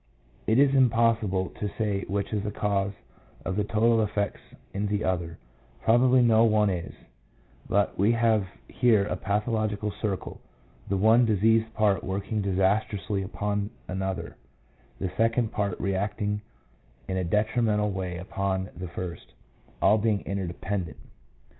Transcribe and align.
It 0.47 0.57
is 0.57 0.73
impossible 0.73 1.49
to 1.59 1.69
say 1.77 2.05
which 2.07 2.33
is 2.33 2.41
the 2.43 2.49
cause 2.49 2.93
of 3.45 3.55
the 3.55 3.63
total 3.63 4.01
effects 4.01 4.41
in 4.73 4.87
the 4.87 5.03
others; 5.03 5.37
probably 5.83 6.23
no 6.23 6.43
one 6.43 6.71
is, 6.71 6.95
but 7.69 7.99
we 7.99 8.13
have 8.13 8.47
here 8.67 9.03
a 9.05 9.15
pathological 9.15 9.91
circle, 9.91 10.41
the 10.89 10.97
one 10.97 11.27
diseased 11.27 11.71
part 11.75 12.03
working 12.03 12.41
disastrously 12.41 13.21
upon 13.21 13.69
another, 13.87 14.37
the 14.99 15.11
second 15.17 15.51
part 15.51 15.79
reacting 15.79 16.41
in 17.07 17.17
a 17.17 17.23
detrimental 17.23 17.91
way 17.91 18.17
upon 18.17 18.69
the 18.73 18.87
the 18.87 18.87
first, 18.87 19.33
all 19.83 19.99
being 19.99 20.21
interdependent. 20.21 20.97